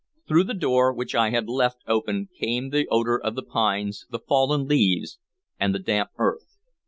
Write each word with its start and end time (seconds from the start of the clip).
Through 0.27 0.45
the 0.45 0.55
door, 0.55 0.91
which 0.91 1.13
I 1.13 1.29
had 1.29 1.47
left 1.47 1.83
open, 1.85 2.27
came 2.39 2.71
the 2.71 2.87
odor 2.89 3.21
of 3.23 3.35
the 3.35 3.43
pines, 3.43 4.07
the 4.09 4.17
fallen 4.17 4.67
leaves, 4.67 5.19
and 5.59 5.75
the 5.75 5.77
damp 5.77 6.09
earth. 6.17 6.57